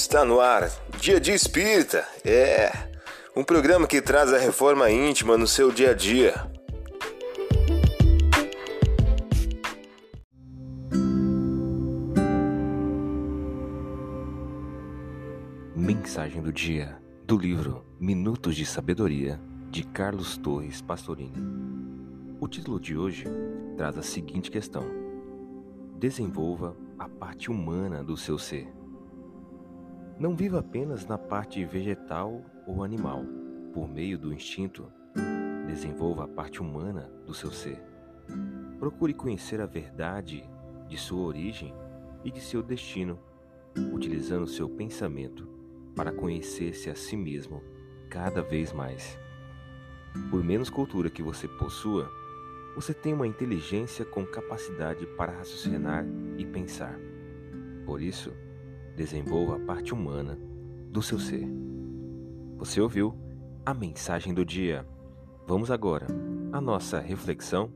[0.00, 0.70] Está no ar,
[1.00, 2.06] Dia de Espírita.
[2.24, 2.70] É
[3.34, 6.34] um programa que traz a reforma íntima no seu dia a dia.
[15.74, 16.96] Mensagem do dia
[17.26, 21.42] do livro Minutos de Sabedoria de Carlos Torres Pastorini.
[22.40, 23.24] O título de hoje
[23.76, 24.84] traz a seguinte questão:
[25.98, 28.78] Desenvolva a parte humana do seu ser.
[30.18, 33.24] Não viva apenas na parte vegetal ou animal,
[33.72, 34.90] por meio do instinto.
[35.64, 37.80] Desenvolva a parte humana do seu ser.
[38.80, 40.42] Procure conhecer a verdade
[40.88, 41.72] de sua origem
[42.24, 43.16] e de seu destino,
[43.92, 45.46] utilizando seu pensamento
[45.94, 47.62] para conhecer-se a si mesmo
[48.10, 49.16] cada vez mais.
[50.30, 52.10] Por menos cultura que você possua,
[52.74, 56.04] você tem uma inteligência com capacidade para raciocinar
[56.36, 56.98] e pensar.
[57.86, 58.32] Por isso,
[58.98, 60.36] desenvolva a parte humana
[60.90, 61.48] do seu ser.
[62.56, 63.16] Você ouviu
[63.64, 64.84] a mensagem do dia.
[65.46, 66.08] Vamos agora
[66.52, 67.70] à nossa reflexão.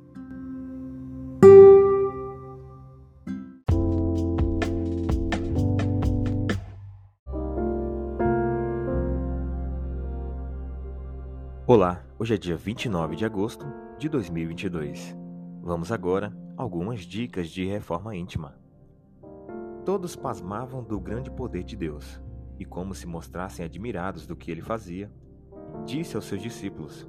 [11.65, 13.65] Olá, hoje é dia 29 de agosto
[13.97, 15.17] de 2022.
[15.63, 18.62] Vamos agora algumas dicas de reforma íntima.
[19.85, 22.23] Todos pasmavam do grande poder de Deus,
[22.57, 25.11] e como se mostrassem admirados do que ele fazia,
[25.85, 27.09] disse aos seus discípulos: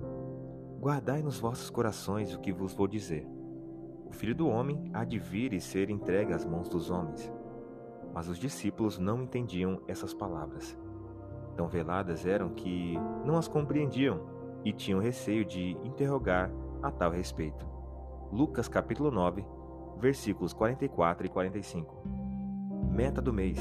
[0.79, 3.27] Guardai nos vossos corações o que vos vou dizer.
[4.07, 7.31] O filho do homem há de vir e ser entregue às mãos dos homens.
[8.11, 10.77] Mas os discípulos não entendiam essas palavras.
[11.55, 14.19] Tão veladas eram que não as compreendiam
[14.65, 17.67] e tinham receio de interrogar a tal respeito.
[18.31, 19.45] Lucas capítulo 9,
[19.99, 22.12] versículos 44 e 45.
[22.93, 23.57] Meta do mês: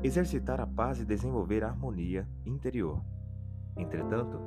[0.00, 3.02] exercitar a paz e desenvolver a harmonia interior.
[3.76, 4.38] Entretanto,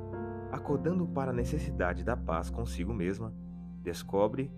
[0.50, 3.34] acordando para a necessidade da paz consigo mesma,
[3.82, 4.50] descobre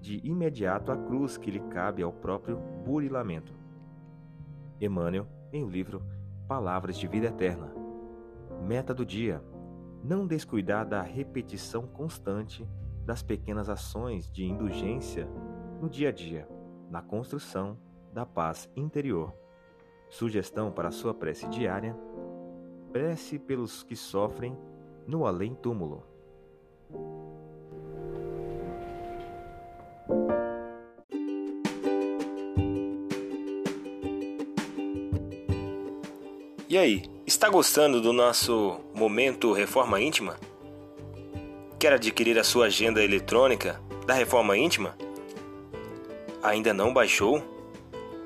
[0.00, 2.56] de imediato a cruz que lhe cabe ao próprio
[2.86, 3.52] burilamento.
[4.80, 6.00] Emmanuel, em o livro
[6.46, 7.74] Palavras de Vida Eterna.
[8.62, 9.42] Meta do dia:
[10.04, 12.64] não descuidar da repetição constante
[13.04, 15.28] das pequenas ações de indulgência
[15.82, 16.48] no dia a dia,
[16.88, 17.76] na construção
[18.14, 19.34] da paz interior.
[20.08, 21.96] Sugestão para sua prece diária:
[22.92, 24.56] prece pelos que sofrem
[25.06, 26.04] no além-túmulo.
[36.68, 40.36] E aí, está gostando do nosso momento Reforma Íntima?
[41.78, 44.96] Quer adquirir a sua agenda eletrônica da Reforma Íntima?
[46.42, 47.53] Ainda não baixou?